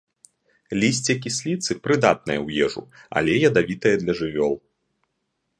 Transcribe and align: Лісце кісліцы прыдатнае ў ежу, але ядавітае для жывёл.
Лісце 0.83 1.13
кісліцы 1.25 1.71
прыдатнае 1.87 2.39
ў 2.45 2.71
ежу, 2.71 2.83
але 3.21 3.31
ядавітае 3.51 3.95
для 4.05 4.13
жывёл. 4.23 4.53